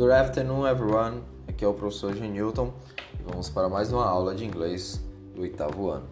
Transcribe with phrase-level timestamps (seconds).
[0.00, 1.20] Good afternoon, everyone.
[1.46, 2.72] Aqui é o professor Jean Newton
[3.18, 4.98] e vamos para mais uma aula de inglês
[5.34, 6.08] do oitavo ano.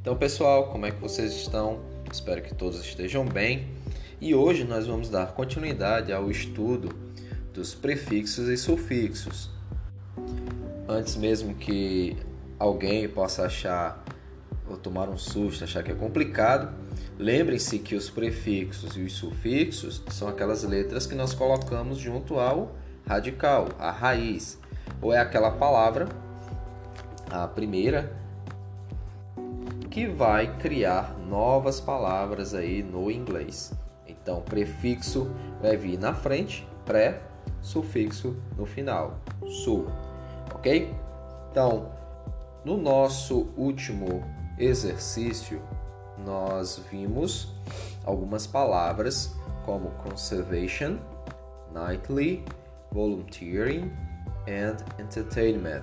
[0.00, 1.80] Então, pessoal, como é que vocês estão?
[2.08, 3.66] Espero que todos estejam bem.
[4.20, 6.94] E hoje nós vamos dar continuidade ao estudo
[7.52, 9.50] dos prefixos e sufixos.
[10.88, 12.16] Antes mesmo que
[12.60, 14.04] alguém possa achar
[14.68, 16.72] ou tomar um susto, achar que é complicado,
[17.18, 22.72] lembrem-se que os prefixos e os sufixos são aquelas letras que nós colocamos junto ao
[23.06, 24.58] radical, a raiz,
[25.00, 26.08] ou é aquela palavra,
[27.30, 28.12] a primeira,
[29.90, 33.72] que vai criar novas palavras aí no inglês.
[34.06, 37.22] Então, prefixo vai vir na frente, pré,
[37.62, 39.86] sufixo no final, su,
[40.54, 40.94] ok?
[41.50, 41.90] Então,
[42.64, 44.22] no nosso último
[44.58, 45.60] exercício,
[46.24, 47.54] nós vimos
[48.04, 49.34] algumas palavras
[49.64, 50.98] como conservation,
[51.72, 52.44] nightly,
[52.90, 53.92] volunteering
[54.46, 55.82] and entertainment,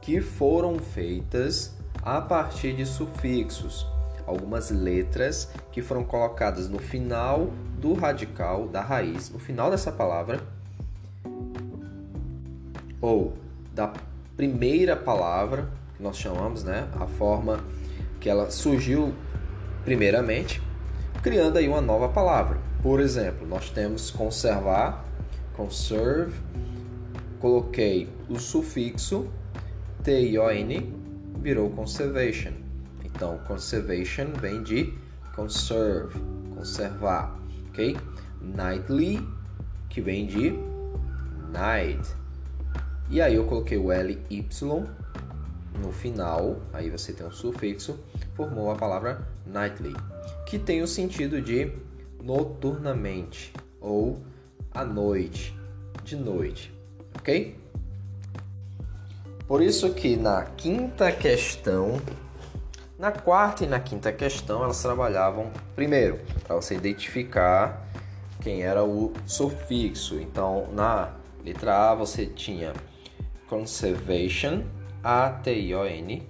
[0.00, 3.86] que foram feitas a partir de sufixos,
[4.26, 10.40] algumas letras que foram colocadas no final do radical da raiz, no final dessa palavra,
[13.00, 13.34] ou
[13.72, 13.92] da
[14.36, 17.60] primeira palavra que nós chamamos, né, a forma
[18.26, 19.14] que ela surgiu
[19.84, 20.60] primeiramente,
[21.22, 22.58] criando aí uma nova palavra.
[22.82, 25.04] Por exemplo, nós temos conservar,
[25.52, 26.34] conserve,
[27.38, 29.28] coloquei o sufixo
[30.02, 30.92] t-i-o-n,
[31.40, 32.50] virou conservation.
[33.04, 34.92] Então, conservation vem de
[35.36, 36.20] conserve,
[36.52, 37.96] conservar, ok?
[38.40, 39.24] Nightly,
[39.88, 40.52] que vem de
[41.52, 42.02] night.
[43.08, 44.18] E aí eu coloquei o ly
[45.76, 47.98] no final, aí você tem um sufixo,
[48.34, 49.94] formou a palavra nightly,
[50.46, 51.72] que tem o sentido de
[52.22, 54.20] noturnamente ou
[54.72, 55.56] à noite,
[56.04, 56.72] de noite,
[57.18, 57.56] ok?
[59.46, 62.00] Por isso que na quinta questão,
[62.98, 67.86] na quarta e na quinta questão, elas trabalhavam primeiro para você identificar
[68.42, 70.20] quem era o sufixo.
[70.20, 71.12] Então, na
[71.44, 72.72] letra A você tinha
[73.48, 74.64] conservation,
[75.02, 76.28] A-T-I-O-N,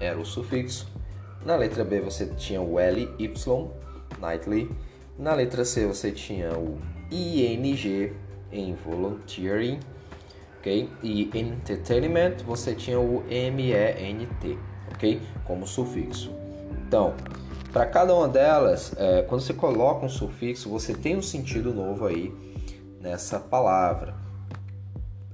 [0.00, 0.88] era o sufixo.
[1.44, 3.70] Na letra B você tinha o L-Y,
[4.20, 4.70] nightly.
[5.18, 6.78] Na letra C você tinha o
[7.10, 8.12] ING,
[8.50, 9.80] em volunteering.
[10.58, 10.88] ok?
[11.02, 14.58] E entertainment você tinha o M-E-N-T,
[14.94, 15.20] ok?
[15.44, 16.32] Como sufixo.
[16.86, 17.14] Então,
[17.72, 22.06] para cada uma delas, é, quando você coloca um sufixo, você tem um sentido novo
[22.06, 22.32] aí
[23.00, 24.14] nessa palavra.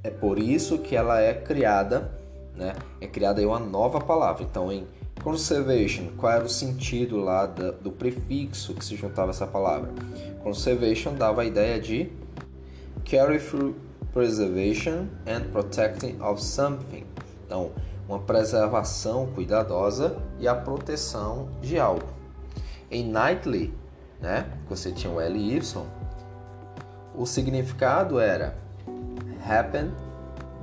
[0.02, 2.17] É por isso que ela é criada,
[2.58, 2.74] né?
[3.00, 4.42] É criada aí uma nova palavra.
[4.42, 4.86] Então, em
[5.22, 9.90] conservation, qual era o sentido lá da, do prefixo que se juntava essa palavra?
[10.42, 12.10] Conservation dava a ideia de
[13.04, 13.74] carry through
[14.12, 17.04] preservation and protecting of something.
[17.46, 17.70] Então,
[18.08, 22.06] uma preservação cuidadosa e a proteção de algo.
[22.90, 23.72] Em nightly,
[24.20, 25.60] né, você tinha o LY,
[27.14, 28.56] o significado era
[29.46, 29.92] happen,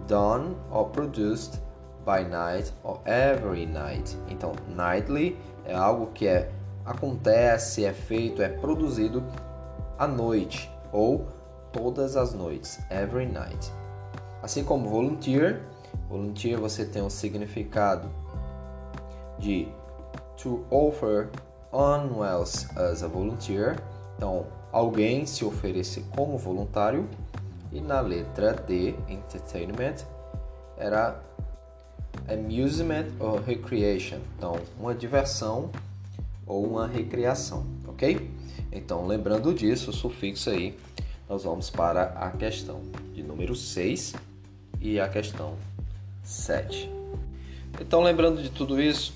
[0.07, 1.59] done or produced
[2.05, 4.15] by night or every night.
[4.29, 6.51] Então, nightly é algo que é
[6.85, 9.23] acontece, é feito, é produzido
[9.97, 11.27] à noite ou
[11.71, 13.71] todas as noites, every night.
[14.41, 15.61] Assim como volunteer,
[16.07, 18.07] volunteer você tem o um significado
[19.39, 19.67] de
[20.37, 21.29] to offer
[21.71, 23.81] oneself as a volunteer.
[24.15, 27.09] Então, alguém se oferecer como voluntário
[27.71, 30.05] e na letra D, entertainment,
[30.77, 31.19] era
[32.27, 34.19] amusement or recreation.
[34.37, 35.71] Então, uma diversão
[36.45, 38.29] ou uma recreação, ok?
[38.71, 40.77] Então, lembrando disso, o sufixo aí,
[41.29, 42.81] nós vamos para a questão
[43.13, 44.13] de número 6
[44.81, 45.55] e a questão
[46.23, 46.89] 7.
[47.79, 49.13] Então, lembrando de tudo isso,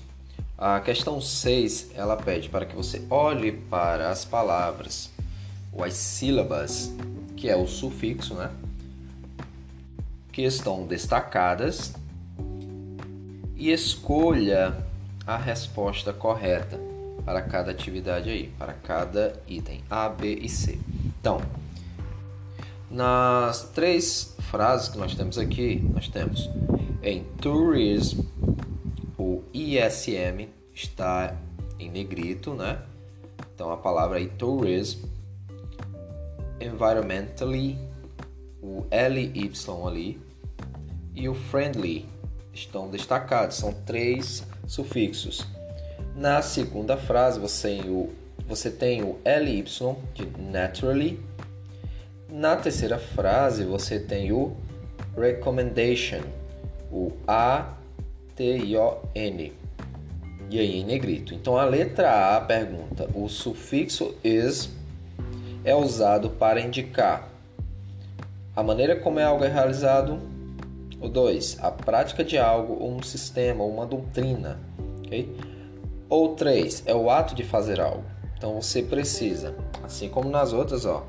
[0.58, 5.10] a questão 6, ela pede para que você olhe para as palavras
[5.72, 6.92] ou as sílabas
[7.36, 8.50] que é o sufixo, né?
[10.30, 11.94] Que estão destacadas
[13.60, 14.74] e escolha
[15.26, 16.80] a resposta correta
[17.26, 20.78] para cada atividade aí, para cada item A, B e C.
[21.04, 21.42] Então,
[22.90, 26.48] nas três frases que nós temos aqui, nós temos
[27.02, 28.22] em tourism,
[29.18, 31.36] o ISM está
[31.78, 32.80] em negrito, né?
[33.54, 35.04] Então a palavra aí tourism
[36.58, 37.78] environmentally,
[38.62, 39.52] o LY
[39.86, 40.18] ali
[41.14, 42.08] e o friendly
[42.52, 45.46] estão destacados, são três sufixos.
[46.16, 48.10] Na segunda frase você tem o,
[48.46, 49.64] você tem o LY
[50.14, 51.20] de naturally
[52.28, 54.56] Na terceira frase, você tem o
[55.16, 56.20] recommendation,
[56.90, 57.82] o A-T-I-O-N,
[60.50, 61.34] e aí em negrito.
[61.34, 64.70] Então a letra A pergunta: o sufixo is
[65.64, 67.30] é usado para indicar
[68.54, 70.20] a maneira como é algo é realizado.
[71.00, 71.58] O 2.
[71.60, 74.60] A prática de algo ou um sistema ou uma doutrina.
[75.04, 75.34] Okay?
[76.08, 76.84] Ou 3.
[76.86, 78.04] É o ato de fazer algo.
[78.36, 79.54] Então você precisa,
[79.84, 81.06] assim como nas outras, ó,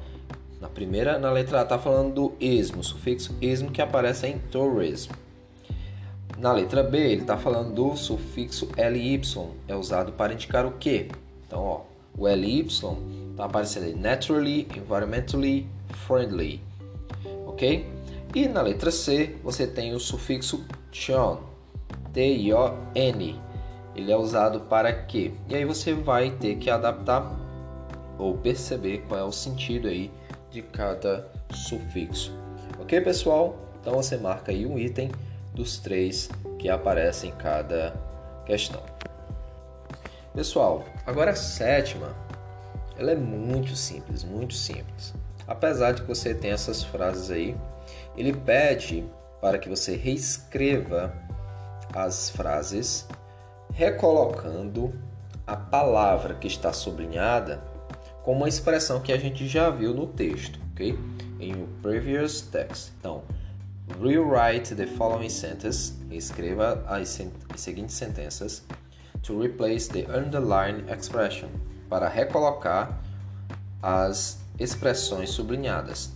[0.60, 5.12] na primeira, na letra A, está falando do ismo, sufixo ismo que aparece em tourism.
[6.38, 9.22] Na letra B, ele está falando do sufixo ly,
[9.68, 11.08] é usado para indicar o que.
[11.48, 11.82] Então, ó,
[12.18, 15.68] o ly está aparecendo naturally, environmentally,
[16.06, 16.62] friendly.
[17.48, 17.86] Ok?
[18.34, 21.40] E na letra C, você tem o sufixo tion,
[22.14, 23.42] T-I-O-N.
[23.94, 25.34] Ele é usado para que?
[25.50, 27.30] E aí você vai ter que adaptar
[28.18, 30.10] ou perceber qual é o sentido aí
[30.50, 32.34] de cada sufixo.
[32.80, 33.58] Ok, pessoal?
[33.82, 35.12] Então você marca aí um item
[35.54, 37.94] dos três que aparecem em cada
[38.46, 38.82] questão.
[40.34, 42.16] Pessoal, agora a sétima,
[42.98, 45.14] ela é muito simples, muito simples.
[45.46, 47.58] Apesar de que você tem essas frases aí,
[48.16, 49.06] ele pede
[49.42, 51.14] para que você reescreva
[51.94, 53.08] as frases
[53.74, 54.94] recolocando
[55.48, 57.62] a palavra que está sublinhada
[58.24, 60.98] com uma expressão que a gente já viu no texto, ok?
[61.40, 62.92] Em o previous text.
[63.00, 63.24] Então,
[64.00, 65.94] rewrite the following sentence.
[66.12, 67.20] Escreva as
[67.56, 68.64] seguintes sentenças
[69.24, 71.50] to replace the underlined expression
[71.90, 73.00] para recolocar
[73.82, 76.12] as expressões sublinhadas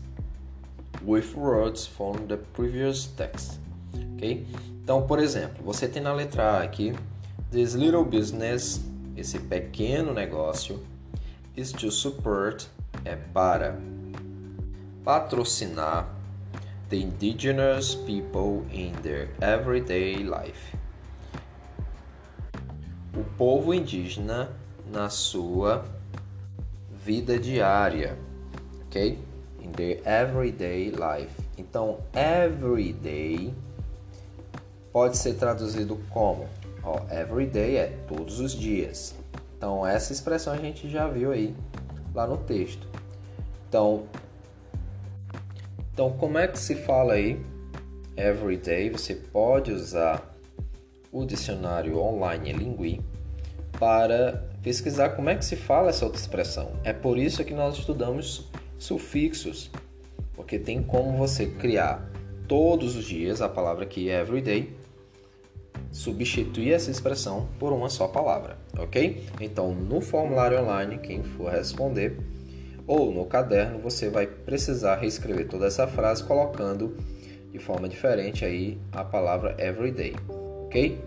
[1.06, 3.60] with words from the previous text.
[4.16, 4.46] Ok?
[4.84, 6.94] Então, por exemplo, você tem na letra A aqui
[7.52, 8.82] this little business,
[9.16, 10.80] esse pequeno negócio
[11.56, 12.68] is to support
[13.06, 13.78] é para
[15.04, 16.10] patrocinar
[16.90, 20.76] the indigenous people in their everyday life.
[23.14, 24.50] O povo indígena
[24.92, 25.86] na sua
[27.04, 28.18] vida diária,
[28.88, 29.18] ok?
[29.76, 31.32] Their everyday life.
[31.58, 33.54] Então, everyday
[34.92, 36.48] pode ser traduzido como,
[36.84, 39.16] ó, everyday é todos os dias.
[39.58, 41.56] Então, essa expressão a gente já viu aí
[42.14, 42.88] lá no texto.
[43.68, 44.04] Então,
[45.94, 47.44] então como é que se fala aí
[48.16, 48.90] everyday?
[48.90, 50.34] Você pode usar
[51.12, 53.02] o dicionário online Lingui
[53.78, 56.72] para pesquisar como é que se fala essa outra expressão.
[56.84, 59.72] É por isso que nós estudamos sufixos,
[60.34, 62.12] porque tem como você criar
[62.48, 64.74] todos os dias a palavra aqui everyday
[65.92, 69.24] substituir essa expressão por uma só palavra, ok?
[69.40, 72.18] Então, no formulário online, quem for responder,
[72.86, 76.98] ou no caderno, você vai precisar reescrever toda essa frase colocando
[77.52, 80.14] de forma diferente aí a palavra everyday,
[80.66, 81.00] ok?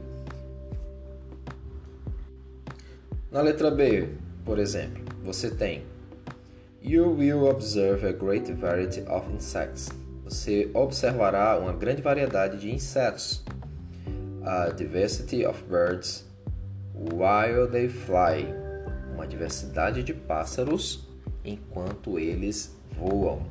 [3.30, 4.08] Na letra B,
[4.42, 5.82] por exemplo, você tem
[6.80, 9.88] You will observe a great variety of insects.
[10.24, 13.42] Você observará uma grande variedade de insetos
[14.44, 16.24] a diversity of birds
[16.94, 18.46] while they fly,
[19.12, 21.06] uma diversidade de pássaros
[21.44, 23.42] enquanto eles voam.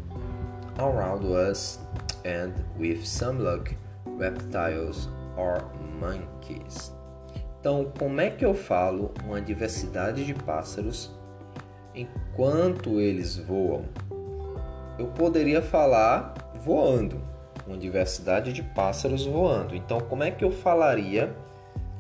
[0.80, 1.80] Around us
[2.26, 3.76] and with some luck,
[4.18, 5.64] reptiles or
[6.00, 6.92] monkeys.
[7.60, 11.12] Então, como é que eu falo uma diversidade de pássaros
[11.98, 13.86] enquanto eles voam?
[15.00, 17.22] Eu poderia falar voando,
[17.66, 19.76] uma diversidade de pássaros voando.
[19.76, 21.36] Então, como é que eu falaria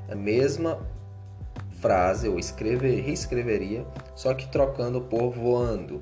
[0.09, 0.79] a mesma
[1.79, 3.85] frase, ou escrever, reescreveria,
[4.15, 6.01] só que trocando por voando?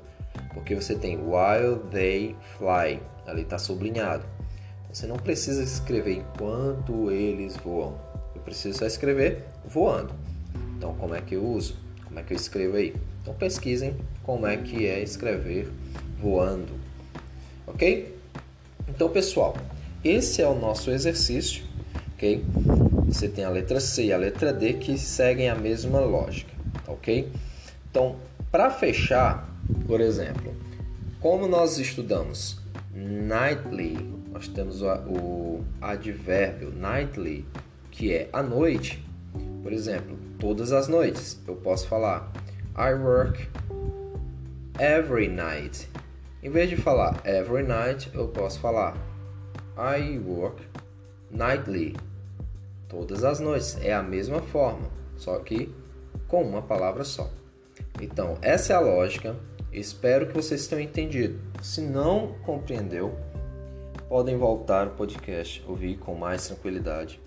[0.54, 4.24] Porque você tem while they fly, ali está sublinhado.
[4.92, 7.98] Você não precisa escrever enquanto eles voam.
[8.34, 10.14] Eu preciso só escrever voando.
[10.76, 11.76] Então, como é que eu uso?
[12.04, 12.94] Como é que eu escrevo aí?
[13.26, 15.68] Então, pesquisem como é que é escrever
[16.16, 16.72] voando.
[17.66, 18.16] Ok?
[18.88, 19.56] Então, pessoal,
[20.04, 21.64] esse é o nosso exercício,
[22.14, 22.44] ok?
[23.08, 26.52] Você tem a letra C e a letra D que seguem a mesma lógica,
[26.86, 27.28] ok?
[27.90, 28.14] Então,
[28.52, 29.52] para fechar,
[29.88, 30.54] por exemplo,
[31.18, 32.60] como nós estudamos
[32.94, 33.98] nightly,
[34.30, 37.44] nós temos o, advérbio nightly,
[37.90, 39.04] que é à noite.
[39.64, 42.32] Por exemplo, todas as noites eu posso falar
[42.78, 43.48] I work
[44.78, 45.88] every night.
[46.42, 48.94] Em vez de falar every night, eu posso falar
[49.78, 50.62] I work
[51.30, 51.96] nightly.
[52.86, 53.78] Todas as noites.
[53.82, 55.74] É a mesma forma, só que
[56.28, 57.30] com uma palavra só.
[57.98, 59.34] Então, essa é a lógica.
[59.72, 61.40] Espero que vocês tenham entendido.
[61.62, 63.18] Se não compreendeu,
[64.06, 67.18] podem voltar o podcast, ouvir com mais tranquilidade.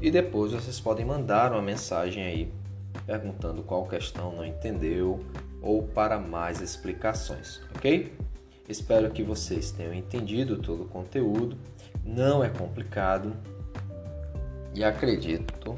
[0.00, 2.65] E depois vocês podem mandar uma mensagem aí
[3.04, 5.24] perguntando qual questão não entendeu
[5.60, 8.12] ou para mais explicações, ok?
[8.68, 11.56] Espero que vocês tenham entendido todo o conteúdo.
[12.04, 13.32] Não é complicado
[14.74, 15.76] e acredito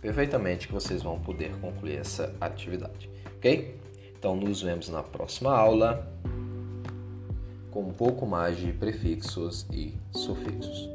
[0.00, 3.76] perfeitamente que vocês vão poder concluir essa atividade, ok?
[4.18, 6.06] Então nos vemos na próxima aula
[7.70, 10.88] com um pouco mais de prefixos e sufixos.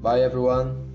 [0.00, 0.87] Bye everyone!